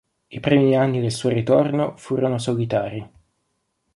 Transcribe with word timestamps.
I 0.29 0.39
primi 0.39 0.75
anni 0.75 0.99
del 0.99 1.11
suo 1.11 1.29
ritorno 1.29 1.95
furono 1.95 2.39
solitari. 2.39 3.07